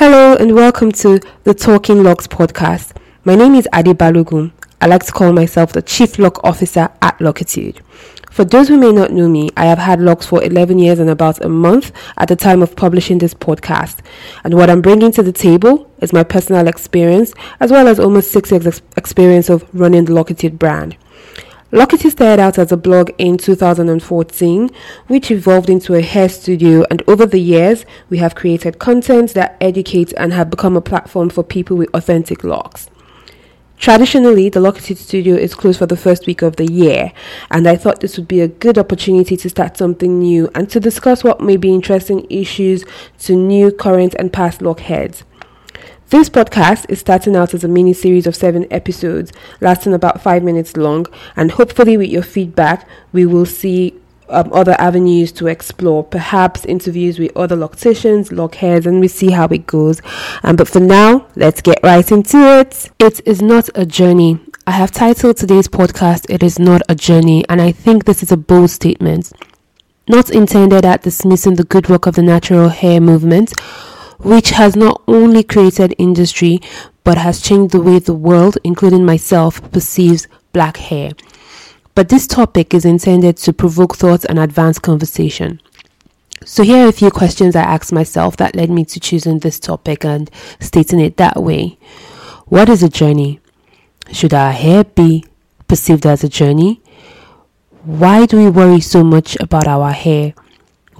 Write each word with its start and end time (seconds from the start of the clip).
Hello 0.00 0.34
and 0.34 0.54
welcome 0.54 0.90
to 0.92 1.20
the 1.44 1.52
Talking 1.52 2.02
Locks 2.02 2.26
podcast. 2.26 2.96
My 3.26 3.34
name 3.34 3.54
is 3.54 3.68
Adi 3.70 3.92
Balogun. 3.92 4.50
I 4.80 4.86
like 4.86 5.04
to 5.04 5.12
call 5.12 5.30
myself 5.34 5.74
the 5.74 5.82
Chief 5.82 6.18
Lock 6.18 6.42
Officer 6.42 6.88
at 7.02 7.20
Locitude. 7.20 7.82
For 8.30 8.46
those 8.46 8.68
who 8.68 8.78
may 8.78 8.92
not 8.92 9.10
know 9.10 9.28
me, 9.28 9.50
I 9.58 9.66
have 9.66 9.76
had 9.76 10.00
locks 10.00 10.24
for 10.24 10.42
11 10.42 10.78
years 10.78 11.00
and 11.00 11.10
about 11.10 11.44
a 11.44 11.50
month 11.50 11.92
at 12.16 12.28
the 12.28 12.34
time 12.34 12.62
of 12.62 12.76
publishing 12.76 13.18
this 13.18 13.34
podcast. 13.34 13.98
And 14.42 14.54
what 14.54 14.70
I'm 14.70 14.80
bringing 14.80 15.12
to 15.12 15.22
the 15.22 15.32
table 15.32 15.92
is 15.98 16.14
my 16.14 16.24
personal 16.24 16.66
experience 16.66 17.34
as 17.60 17.70
well 17.70 17.86
as 17.86 18.00
almost 18.00 18.32
six 18.32 18.50
years 18.50 18.80
experience 18.96 19.50
of 19.50 19.68
running 19.74 20.06
the 20.06 20.14
Locitude 20.14 20.58
brand. 20.58 20.96
Locitude 21.72 22.10
started 22.10 22.42
out 22.42 22.58
as 22.58 22.72
a 22.72 22.76
blog 22.76 23.12
in 23.16 23.38
2014, 23.38 24.70
which 25.06 25.30
evolved 25.30 25.70
into 25.70 25.94
a 25.94 26.02
hair 26.02 26.28
studio, 26.28 26.84
and 26.90 27.00
over 27.06 27.24
the 27.24 27.38
years, 27.38 27.86
we 28.08 28.18
have 28.18 28.34
created 28.34 28.80
content 28.80 29.34
that 29.34 29.56
educates 29.60 30.12
and 30.14 30.32
have 30.32 30.50
become 30.50 30.76
a 30.76 30.80
platform 30.80 31.30
for 31.30 31.44
people 31.44 31.76
with 31.76 31.88
authentic 31.94 32.42
locks. 32.42 32.90
Traditionally, 33.78 34.48
the 34.48 34.58
Locitude 34.58 34.98
studio 34.98 35.36
is 35.36 35.54
closed 35.54 35.78
for 35.78 35.86
the 35.86 35.96
first 35.96 36.26
week 36.26 36.42
of 36.42 36.56
the 36.56 36.66
year, 36.66 37.12
and 37.52 37.68
I 37.68 37.76
thought 37.76 38.00
this 38.00 38.16
would 38.18 38.26
be 38.26 38.40
a 38.40 38.48
good 38.48 38.76
opportunity 38.76 39.36
to 39.36 39.48
start 39.48 39.76
something 39.76 40.18
new 40.18 40.50
and 40.56 40.68
to 40.70 40.80
discuss 40.80 41.22
what 41.22 41.40
may 41.40 41.56
be 41.56 41.72
interesting 41.72 42.26
issues 42.28 42.84
to 43.20 43.36
new, 43.36 43.70
current, 43.70 44.16
and 44.18 44.32
past 44.32 44.60
lock 44.60 44.80
heads. 44.80 45.22
This 46.10 46.28
podcast 46.28 46.86
is 46.88 46.98
starting 46.98 47.36
out 47.36 47.54
as 47.54 47.62
a 47.62 47.68
mini 47.68 47.92
series 47.92 48.26
of 48.26 48.34
seven 48.34 48.66
episodes, 48.72 49.30
lasting 49.60 49.94
about 49.94 50.20
five 50.20 50.42
minutes 50.42 50.76
long, 50.76 51.06
and 51.36 51.52
hopefully, 51.52 51.96
with 51.96 52.10
your 52.10 52.24
feedback, 52.24 52.84
we 53.12 53.26
will 53.26 53.46
see 53.46 53.94
um, 54.28 54.52
other 54.52 54.74
avenues 54.80 55.30
to 55.30 55.46
explore, 55.46 56.02
perhaps 56.02 56.64
interviews 56.64 57.20
with 57.20 57.30
other 57.36 57.54
locticians, 57.54 58.32
lock 58.32 58.56
heads, 58.56 58.86
and 58.86 58.98
we 58.98 59.06
see 59.06 59.30
how 59.30 59.46
it 59.46 59.68
goes. 59.68 60.02
Um, 60.42 60.56
but 60.56 60.66
for 60.66 60.80
now, 60.80 61.28
let's 61.36 61.62
get 61.62 61.78
right 61.84 62.10
into 62.10 62.38
it. 62.58 62.90
It 62.98 63.24
is 63.24 63.40
not 63.40 63.70
a 63.76 63.86
journey. 63.86 64.40
I 64.66 64.72
have 64.72 64.90
titled 64.90 65.36
today's 65.36 65.68
podcast, 65.68 66.28
It 66.28 66.42
is 66.42 66.58
Not 66.58 66.82
a 66.88 66.96
Journey, 66.96 67.44
and 67.48 67.62
I 67.62 67.70
think 67.70 68.06
this 68.06 68.24
is 68.24 68.32
a 68.32 68.36
bold 68.36 68.70
statement. 68.70 69.32
Not 70.08 70.28
intended 70.30 70.84
at 70.84 71.02
dismissing 71.04 71.54
the 71.54 71.62
good 71.62 71.88
work 71.88 72.06
of 72.06 72.16
the 72.16 72.22
natural 72.22 72.68
hair 72.68 73.00
movement 73.00 73.52
which 74.22 74.50
has 74.50 74.76
not 74.76 75.02
only 75.08 75.42
created 75.42 75.94
industry 75.98 76.60
but 77.04 77.18
has 77.18 77.40
changed 77.40 77.72
the 77.72 77.80
way 77.80 77.98
the 77.98 78.14
world, 78.14 78.58
including 78.62 79.04
myself, 79.04 79.60
perceives 79.72 80.28
black 80.52 80.76
hair. 80.76 81.12
But 81.94 82.08
this 82.08 82.26
topic 82.26 82.72
is 82.72 82.84
intended 82.84 83.36
to 83.38 83.52
provoke 83.52 83.96
thought 83.96 84.24
and 84.24 84.38
advance 84.38 84.78
conversation. 84.78 85.60
So, 86.44 86.62
here 86.62 86.86
are 86.86 86.88
a 86.88 86.92
few 86.92 87.10
questions 87.10 87.54
I 87.54 87.62
asked 87.62 87.92
myself 87.92 88.36
that 88.38 88.56
led 88.56 88.70
me 88.70 88.84
to 88.86 89.00
choosing 89.00 89.40
this 89.40 89.60
topic 89.60 90.04
and 90.04 90.30
stating 90.58 91.00
it 91.00 91.16
that 91.18 91.42
way. 91.42 91.78
What 92.46 92.68
is 92.68 92.82
a 92.82 92.88
journey? 92.88 93.40
Should 94.12 94.32
our 94.32 94.52
hair 94.52 94.84
be 94.84 95.24
perceived 95.68 96.06
as 96.06 96.24
a 96.24 96.28
journey? 96.28 96.80
Why 97.82 98.26
do 98.26 98.38
we 98.38 98.50
worry 98.50 98.80
so 98.80 99.04
much 99.04 99.36
about 99.40 99.66
our 99.66 99.92
hair? 99.92 100.34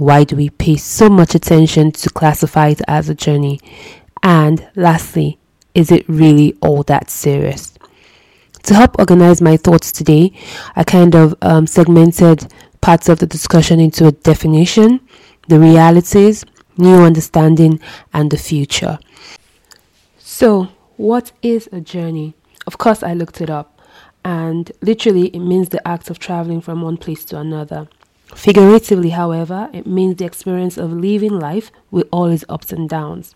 Why 0.00 0.24
do 0.24 0.34
we 0.34 0.48
pay 0.48 0.78
so 0.78 1.10
much 1.10 1.34
attention 1.34 1.92
to 1.92 2.08
classify 2.08 2.68
it 2.68 2.80
as 2.88 3.10
a 3.10 3.14
journey? 3.14 3.60
And 4.22 4.66
lastly, 4.74 5.38
is 5.74 5.92
it 5.92 6.08
really 6.08 6.56
all 6.62 6.82
that 6.84 7.10
serious? 7.10 7.74
To 8.62 8.72
help 8.72 8.98
organize 8.98 9.42
my 9.42 9.58
thoughts 9.58 9.92
today, 9.92 10.32
I 10.74 10.84
kind 10.84 11.14
of 11.14 11.34
um, 11.42 11.66
segmented 11.66 12.50
parts 12.80 13.10
of 13.10 13.18
the 13.18 13.26
discussion 13.26 13.78
into 13.78 14.06
a 14.06 14.12
definition, 14.12 15.00
the 15.48 15.60
realities, 15.60 16.46
new 16.78 17.02
understanding, 17.02 17.78
and 18.14 18.30
the 18.30 18.38
future. 18.38 18.98
So, 20.16 20.68
what 20.96 21.32
is 21.42 21.68
a 21.72 21.80
journey? 21.82 22.32
Of 22.66 22.78
course, 22.78 23.02
I 23.02 23.12
looked 23.12 23.42
it 23.42 23.50
up, 23.50 23.78
and 24.24 24.72
literally, 24.80 25.26
it 25.26 25.40
means 25.40 25.68
the 25.68 25.86
act 25.86 26.08
of 26.08 26.18
traveling 26.18 26.62
from 26.62 26.80
one 26.80 26.96
place 26.96 27.22
to 27.26 27.38
another. 27.38 27.86
Figuratively, 28.34 29.10
however, 29.10 29.68
it 29.72 29.86
means 29.86 30.16
the 30.16 30.24
experience 30.24 30.78
of 30.78 30.92
living 30.92 31.38
life 31.38 31.70
with 31.90 32.06
all 32.12 32.26
its 32.26 32.44
ups 32.48 32.72
and 32.72 32.88
downs. 32.88 33.34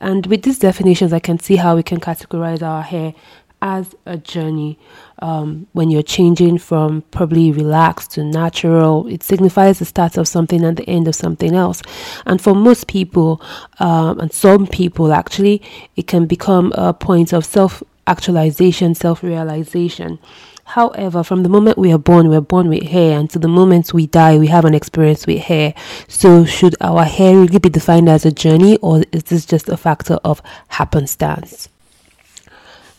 And 0.00 0.26
with 0.26 0.42
these 0.42 0.58
definitions, 0.58 1.12
I 1.12 1.20
can 1.20 1.38
see 1.38 1.56
how 1.56 1.76
we 1.76 1.82
can 1.82 2.00
categorize 2.00 2.62
our 2.62 2.82
hair 2.82 3.14
as 3.62 3.94
a 4.04 4.18
journey. 4.18 4.78
Um, 5.20 5.66
when 5.72 5.90
you're 5.90 6.02
changing 6.02 6.58
from 6.58 7.02
probably 7.10 7.50
relaxed 7.50 8.10
to 8.12 8.24
natural, 8.24 9.06
it 9.06 9.22
signifies 9.22 9.78
the 9.78 9.86
start 9.86 10.18
of 10.18 10.28
something 10.28 10.62
and 10.62 10.76
the 10.76 10.88
end 10.88 11.08
of 11.08 11.14
something 11.14 11.54
else. 11.54 11.80
And 12.26 12.40
for 12.40 12.54
most 12.54 12.86
people, 12.88 13.40
um, 13.78 14.20
and 14.20 14.32
some 14.32 14.66
people 14.66 15.12
actually, 15.12 15.62
it 15.96 16.06
can 16.06 16.26
become 16.26 16.72
a 16.76 16.92
point 16.92 17.32
of 17.32 17.44
self 17.44 17.82
actualization, 18.06 18.94
self 18.94 19.22
realization. 19.22 20.18
However, 20.64 21.22
from 21.22 21.42
the 21.42 21.48
moment 21.48 21.78
we 21.78 21.92
are 21.92 21.98
born, 21.98 22.28
we 22.28 22.36
are 22.36 22.40
born 22.40 22.68
with 22.68 22.84
hair, 22.84 23.18
and 23.18 23.28
to 23.30 23.38
the 23.38 23.48
moment 23.48 23.92
we 23.92 24.06
die, 24.06 24.38
we 24.38 24.46
have 24.48 24.64
an 24.64 24.74
experience 24.74 25.26
with 25.26 25.42
hair. 25.42 25.74
So, 26.08 26.44
should 26.44 26.74
our 26.80 27.04
hair 27.04 27.36
really 27.36 27.58
be 27.58 27.68
defined 27.68 28.08
as 28.08 28.24
a 28.24 28.32
journey, 28.32 28.78
or 28.78 29.04
is 29.12 29.24
this 29.24 29.44
just 29.46 29.68
a 29.68 29.76
factor 29.76 30.14
of 30.24 30.42
happenstance? 30.68 31.68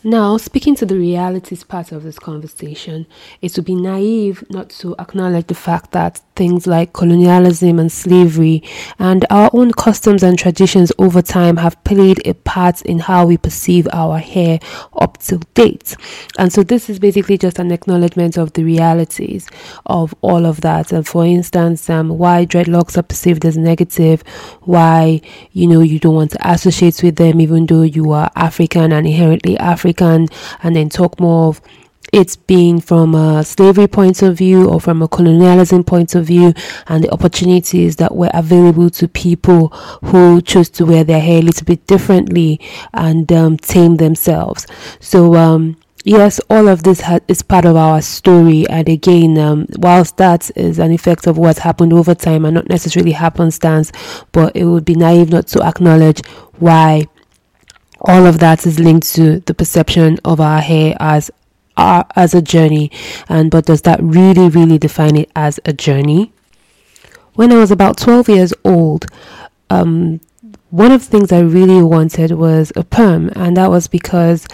Now, 0.04 0.36
speaking 0.36 0.76
to 0.76 0.86
the 0.86 0.96
realities 0.96 1.64
part 1.64 1.90
of 1.90 2.04
this 2.04 2.20
conversation, 2.20 3.06
it 3.42 3.56
would 3.56 3.64
be 3.64 3.74
naive 3.74 4.44
not 4.48 4.70
to 4.78 4.94
acknowledge 5.00 5.48
the 5.48 5.54
fact 5.54 5.90
that 5.90 6.20
things 6.36 6.66
like 6.66 6.92
colonialism 6.92 7.78
and 7.78 7.90
slavery 7.90 8.62
and 8.98 9.24
our 9.30 9.50
own 9.52 9.72
customs 9.72 10.22
and 10.22 10.38
traditions 10.38 10.92
over 10.98 11.22
time 11.22 11.56
have 11.56 11.82
played 11.84 12.24
a 12.26 12.34
part 12.34 12.82
in 12.82 12.98
how 12.98 13.26
we 13.26 13.36
perceive 13.36 13.88
our 13.92 14.18
hair 14.18 14.58
up 15.00 15.18
to 15.18 15.38
date. 15.54 15.96
And 16.38 16.52
so, 16.52 16.62
this 16.62 16.88
is 16.88 16.98
basically 16.98 17.38
just 17.38 17.58
an 17.58 17.72
acknowledgement 17.72 18.36
of 18.36 18.52
the 18.52 18.64
realities 18.64 19.48
of 19.86 20.14
all 20.20 20.46
of 20.46 20.60
that. 20.60 20.92
And 20.92 21.06
for 21.06 21.24
instance, 21.24 21.88
um, 21.90 22.10
why 22.10 22.46
dreadlocks 22.46 22.96
are 22.96 23.02
perceived 23.02 23.44
as 23.44 23.56
negative, 23.56 24.22
why 24.62 25.20
you 25.52 25.66
know 25.66 25.80
you 25.80 25.98
don't 25.98 26.14
want 26.14 26.32
to 26.32 26.50
associate 26.50 27.02
with 27.02 27.16
them, 27.16 27.40
even 27.40 27.66
though 27.66 27.82
you 27.82 28.12
are 28.12 28.30
African 28.36 28.92
and 28.92 29.06
inherently 29.06 29.58
African 29.58 30.28
and 30.62 30.76
then 30.76 30.88
talk 30.88 31.18
more 31.18 31.48
of 31.48 31.60
it's 32.16 32.34
being 32.34 32.80
from 32.80 33.14
a 33.14 33.44
slavery 33.44 33.86
point 33.86 34.22
of 34.22 34.38
view 34.38 34.66
or 34.70 34.80
from 34.80 35.02
a 35.02 35.08
colonialism 35.08 35.84
point 35.84 36.14
of 36.14 36.24
view 36.24 36.54
and 36.86 37.04
the 37.04 37.10
opportunities 37.10 37.96
that 37.96 38.16
were 38.16 38.30
available 38.32 38.88
to 38.88 39.06
people 39.06 39.68
who 40.02 40.40
chose 40.40 40.70
to 40.70 40.86
wear 40.86 41.04
their 41.04 41.20
hair 41.20 41.40
a 41.40 41.42
little 41.42 41.66
bit 41.66 41.86
differently 41.86 42.58
and 42.94 43.30
um, 43.32 43.58
tame 43.58 43.96
themselves. 43.96 44.66
So, 44.98 45.34
um, 45.34 45.76
yes, 46.04 46.40
all 46.48 46.68
of 46.68 46.84
this 46.84 47.02
ha- 47.02 47.20
is 47.28 47.42
part 47.42 47.66
of 47.66 47.76
our 47.76 48.00
story. 48.00 48.66
And 48.70 48.88
again, 48.88 49.36
um, 49.36 49.66
whilst 49.76 50.16
that 50.16 50.50
is 50.56 50.78
an 50.78 50.92
effect 50.92 51.26
of 51.26 51.36
what's 51.36 51.58
happened 51.58 51.92
over 51.92 52.14
time 52.14 52.46
and 52.46 52.54
not 52.54 52.68
necessarily 52.70 53.12
happenstance, 53.12 53.92
but 54.32 54.56
it 54.56 54.64
would 54.64 54.86
be 54.86 54.94
naive 54.94 55.28
not 55.28 55.48
to 55.48 55.62
acknowledge 55.62 56.26
why 56.58 57.08
all 58.00 58.24
of 58.24 58.38
that 58.38 58.66
is 58.66 58.78
linked 58.78 59.14
to 59.14 59.40
the 59.40 59.54
perception 59.54 60.18
of 60.24 60.40
our 60.40 60.60
hair 60.62 60.96
as 60.98 61.30
uh, 61.76 62.04
as 62.14 62.34
a 62.34 62.42
journey 62.42 62.90
and 63.28 63.50
but 63.50 63.66
does 63.66 63.82
that 63.82 64.00
really 64.02 64.48
really 64.48 64.78
define 64.78 65.16
it 65.16 65.30
as 65.36 65.60
a 65.64 65.72
journey? 65.72 66.32
When 67.34 67.52
i 67.52 67.56
was 67.56 67.70
about 67.70 67.98
12 67.98 68.28
years 68.28 68.54
old 68.64 69.06
um, 69.68 70.20
one 70.70 70.92
of 70.92 71.04
the 71.04 71.10
things 71.10 71.32
I 71.32 71.40
really 71.40 71.82
wanted 71.82 72.32
was 72.32 72.72
a 72.76 72.84
perm, 72.84 73.30
and 73.34 73.56
that 73.56 73.70
was 73.70 73.86
because 73.86 74.46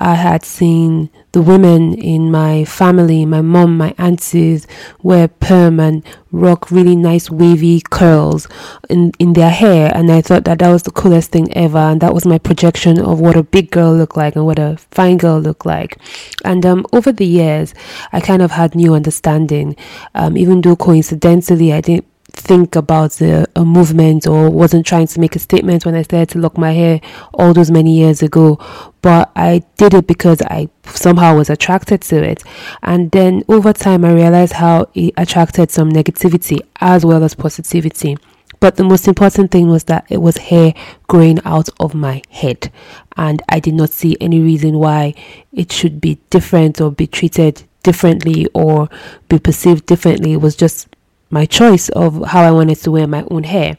I 0.00 0.14
had 0.14 0.44
seen 0.46 1.10
the 1.32 1.42
women 1.42 1.94
in 1.94 2.30
my 2.30 2.64
family, 2.64 3.26
my 3.26 3.42
mom, 3.42 3.76
my 3.76 3.94
aunties, 3.98 4.66
wear 5.02 5.28
perm 5.28 5.78
and 5.78 6.02
rock 6.32 6.70
really 6.70 6.96
nice 6.96 7.30
wavy 7.30 7.82
curls 7.90 8.48
in, 8.88 9.12
in 9.18 9.34
their 9.34 9.50
hair, 9.50 9.92
and 9.94 10.10
I 10.10 10.22
thought 10.22 10.44
that 10.44 10.58
that 10.60 10.70
was 10.70 10.84
the 10.84 10.90
coolest 10.90 11.32
thing 11.32 11.52
ever, 11.54 11.78
and 11.78 12.00
that 12.00 12.14
was 12.14 12.24
my 12.24 12.38
projection 12.38 12.98
of 12.98 13.20
what 13.20 13.36
a 13.36 13.42
big 13.42 13.70
girl 13.70 13.94
looked 13.94 14.16
like 14.16 14.36
and 14.36 14.46
what 14.46 14.58
a 14.58 14.78
fine 14.90 15.18
girl 15.18 15.38
looked 15.38 15.66
like. 15.66 15.98
And 16.44 16.64
um, 16.64 16.86
over 16.92 17.12
the 17.12 17.26
years, 17.26 17.74
I 18.12 18.20
kind 18.20 18.40
of 18.40 18.52
had 18.52 18.74
new 18.74 18.94
understanding, 18.94 19.76
um, 20.14 20.38
even 20.38 20.62
though 20.62 20.76
coincidentally 20.76 21.74
I 21.74 21.82
didn't 21.82 22.06
think 22.32 22.76
about 22.76 23.20
a, 23.20 23.46
a, 23.56 23.64
movement 23.64 24.26
or 24.26 24.50
wasn't 24.50 24.86
trying 24.86 25.06
to 25.06 25.20
make 25.20 25.36
a 25.36 25.38
statement 25.38 25.84
when 25.84 25.94
I 25.94 26.02
started 26.02 26.28
to 26.30 26.38
lock 26.38 26.56
my 26.56 26.72
hair 26.72 27.00
all 27.34 27.52
those 27.52 27.70
many 27.70 27.96
years 27.96 28.22
ago. 28.22 28.58
But 29.02 29.30
I 29.34 29.62
did 29.76 29.94
it 29.94 30.06
because 30.06 30.42
I 30.42 30.68
somehow 30.84 31.36
was 31.36 31.48
attracted 31.48 32.02
to 32.02 32.22
it. 32.22 32.42
And 32.82 33.10
then 33.10 33.42
over 33.48 33.72
time, 33.72 34.04
I 34.04 34.12
realized 34.12 34.54
how 34.54 34.88
it 34.94 35.14
attracted 35.16 35.70
some 35.70 35.90
negativity 35.90 36.60
as 36.80 37.04
well 37.04 37.24
as 37.24 37.34
positivity. 37.34 38.16
But 38.60 38.76
the 38.76 38.84
most 38.84 39.08
important 39.08 39.50
thing 39.50 39.68
was 39.68 39.84
that 39.84 40.04
it 40.10 40.18
was 40.18 40.36
hair 40.36 40.74
growing 41.08 41.38
out 41.46 41.70
of 41.80 41.94
my 41.94 42.22
head. 42.28 42.70
And 43.16 43.42
I 43.48 43.58
did 43.58 43.74
not 43.74 43.90
see 43.90 44.18
any 44.20 44.40
reason 44.40 44.78
why 44.78 45.14
it 45.50 45.72
should 45.72 46.00
be 46.00 46.18
different 46.28 46.78
or 46.80 46.92
be 46.92 47.06
treated 47.06 47.62
differently 47.82 48.46
or 48.52 48.90
be 49.30 49.38
perceived 49.38 49.86
differently. 49.86 50.34
It 50.34 50.42
was 50.42 50.56
just 50.56 50.88
my 51.30 51.46
choice 51.46 51.88
of 51.90 52.22
how 52.26 52.42
I 52.42 52.50
wanted 52.50 52.76
to 52.78 52.90
wear 52.90 53.06
my 53.06 53.24
own 53.30 53.44
hair. 53.44 53.78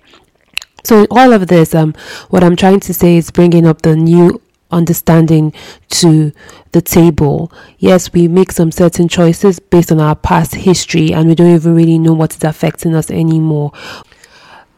So, 0.83 1.01
in 1.01 1.07
all 1.11 1.31
of 1.31 1.47
this, 1.47 1.75
um, 1.75 1.93
what 2.29 2.43
I'm 2.43 2.55
trying 2.55 2.79
to 2.81 2.93
say 2.93 3.17
is 3.17 3.29
bringing 3.29 3.67
up 3.67 3.83
the 3.83 3.95
new 3.95 4.41
understanding 4.71 5.53
to 5.89 6.31
the 6.71 6.81
table. 6.81 7.51
Yes, 7.77 8.11
we 8.13 8.27
make 8.27 8.51
some 8.51 8.71
certain 8.71 9.07
choices 9.07 9.59
based 9.59 9.91
on 9.91 9.99
our 9.99 10.15
past 10.15 10.55
history, 10.55 11.13
and 11.13 11.27
we 11.27 11.35
don't 11.35 11.53
even 11.53 11.75
really 11.75 11.99
know 11.99 12.13
what 12.13 12.35
is 12.35 12.43
affecting 12.43 12.95
us 12.95 13.11
anymore. 13.11 13.71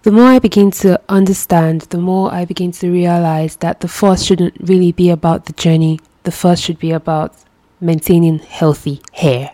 The 0.03 0.11
more 0.11 0.25
I 0.25 0.39
begin 0.39 0.69
to 0.71 0.99
understand, 1.07 1.83
the 1.83 1.97
more 1.97 2.33
I 2.33 2.43
begin 2.43 2.73
to 2.73 2.91
realize 2.91 3.55
that 3.57 3.79
the 3.79 3.87
first 3.87 4.25
shouldn't 4.25 4.55
really 4.59 4.91
be 4.91 5.09
about 5.09 5.45
the 5.45 5.53
journey, 5.53 6.01
the 6.23 6.31
first 6.31 6.61
should 6.61 6.77
be 6.77 6.91
about 6.91 7.33
maintaining 7.79 8.39
healthy 8.39 9.01
hair. 9.13 9.52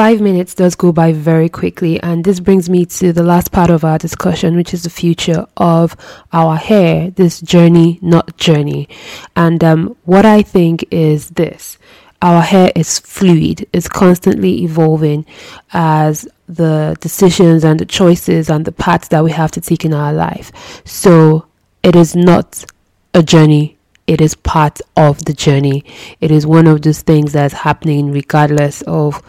Five 0.00 0.22
minutes 0.22 0.54
does 0.54 0.76
go 0.76 0.92
by 0.92 1.12
very 1.12 1.50
quickly, 1.50 2.00
and 2.00 2.24
this 2.24 2.40
brings 2.40 2.70
me 2.70 2.86
to 2.86 3.12
the 3.12 3.22
last 3.22 3.52
part 3.52 3.68
of 3.68 3.84
our 3.84 3.98
discussion, 3.98 4.56
which 4.56 4.72
is 4.72 4.84
the 4.84 4.88
future 4.88 5.46
of 5.58 5.94
our 6.32 6.56
hair, 6.56 7.10
this 7.10 7.38
journey, 7.38 7.98
not 8.00 8.34
journey. 8.38 8.88
And 9.36 9.62
um, 9.62 9.94
what 10.06 10.24
I 10.24 10.40
think 10.40 10.86
is 10.90 11.28
this 11.28 11.76
our 12.22 12.40
hair 12.40 12.72
is 12.74 12.98
fluid, 12.98 13.66
it's 13.74 13.88
constantly 13.88 14.62
evolving 14.62 15.26
as 15.74 16.26
the 16.48 16.96
decisions 17.02 17.62
and 17.62 17.78
the 17.78 17.84
choices 17.84 18.48
and 18.48 18.64
the 18.64 18.72
paths 18.72 19.08
that 19.08 19.22
we 19.22 19.32
have 19.32 19.50
to 19.50 19.60
take 19.60 19.84
in 19.84 19.92
our 19.92 20.14
life. 20.14 20.50
So 20.86 21.44
it 21.82 21.94
is 21.94 22.16
not 22.16 22.64
a 23.12 23.22
journey 23.22 23.76
it 24.06 24.20
is 24.20 24.34
part 24.34 24.80
of 24.96 25.24
the 25.24 25.32
journey. 25.32 25.84
It 26.20 26.32
is 26.32 26.44
one 26.44 26.66
of 26.66 26.82
those 26.82 27.00
things 27.00 27.32
that's 27.32 27.54
happening 27.54 28.10
regardless 28.10 28.82
of 28.88 29.22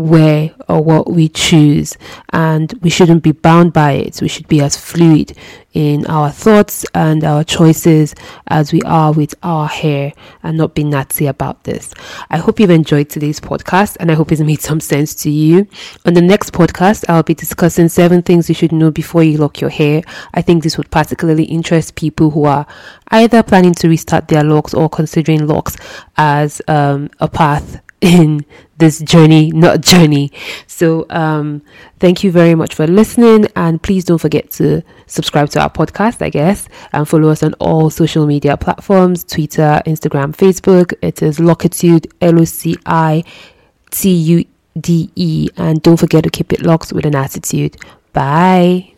where 0.00 0.54
or 0.68 0.82
what 0.82 1.10
we 1.10 1.28
choose, 1.28 1.96
and 2.32 2.72
we 2.82 2.90
shouldn't 2.90 3.22
be 3.22 3.32
bound 3.32 3.72
by 3.72 3.92
it. 3.92 4.20
We 4.20 4.28
should 4.28 4.48
be 4.48 4.60
as 4.60 4.76
fluid 4.76 5.36
in 5.72 6.04
our 6.06 6.30
thoughts 6.30 6.84
and 6.94 7.22
our 7.22 7.44
choices 7.44 8.14
as 8.48 8.72
we 8.72 8.82
are 8.82 9.12
with 9.12 9.34
our 9.42 9.68
hair 9.68 10.12
and 10.42 10.56
not 10.58 10.74
be 10.74 10.82
nazi 10.82 11.26
about 11.26 11.64
this. 11.64 11.94
I 12.28 12.38
hope 12.38 12.58
you've 12.58 12.70
enjoyed 12.70 13.08
today's 13.08 13.38
podcast 13.38 13.96
and 14.00 14.10
I 14.10 14.14
hope 14.14 14.32
it's 14.32 14.40
made 14.40 14.60
some 14.60 14.80
sense 14.80 15.14
to 15.16 15.30
you. 15.30 15.68
On 16.04 16.14
the 16.14 16.22
next 16.22 16.52
podcast, 16.52 17.04
I'll 17.08 17.22
be 17.22 17.34
discussing 17.34 17.88
seven 17.88 18.22
things 18.22 18.48
you 18.48 18.54
should 18.54 18.72
know 18.72 18.90
before 18.90 19.22
you 19.22 19.38
lock 19.38 19.60
your 19.60 19.70
hair. 19.70 20.02
I 20.34 20.42
think 20.42 20.62
this 20.62 20.76
would 20.76 20.90
particularly 20.90 21.44
interest 21.44 21.94
people 21.94 22.30
who 22.30 22.44
are 22.44 22.66
either 23.08 23.42
planning 23.42 23.74
to 23.74 23.88
restart 23.88 24.28
their 24.28 24.44
locks 24.44 24.74
or 24.74 24.88
considering 24.88 25.46
locks 25.46 25.76
as 26.16 26.60
um, 26.66 27.10
a 27.20 27.28
path 27.28 27.80
in 28.00 28.44
this 28.78 29.00
journey, 29.00 29.50
not 29.50 29.80
journey. 29.82 30.32
So, 30.66 31.06
um, 31.10 31.62
thank 31.98 32.24
you 32.24 32.30
very 32.32 32.54
much 32.54 32.74
for 32.74 32.86
listening, 32.86 33.46
and 33.56 33.82
please 33.82 34.04
don't 34.04 34.18
forget 34.18 34.50
to 34.52 34.82
subscribe 35.06 35.50
to 35.50 35.60
our 35.60 35.70
podcast, 35.70 36.22
I 36.22 36.30
guess, 36.30 36.68
and 36.92 37.06
follow 37.08 37.28
us 37.28 37.42
on 37.42 37.54
all 37.54 37.90
social 37.90 38.26
media 38.26 38.56
platforms 38.56 39.24
Twitter, 39.24 39.82
Instagram, 39.86 40.34
Facebook. 40.34 40.94
It 41.02 41.22
is 41.22 41.38
Locitude, 41.38 42.06
L 42.20 42.40
O 42.40 42.44
C 42.44 42.76
I 42.86 43.24
T 43.90 44.10
U 44.10 44.44
D 44.78 45.10
E, 45.14 45.48
and 45.56 45.82
don't 45.82 45.98
forget 45.98 46.24
to 46.24 46.30
keep 46.30 46.52
it 46.52 46.62
locked 46.62 46.92
with 46.92 47.04
an 47.04 47.14
attitude. 47.14 47.76
Bye. 48.12 48.94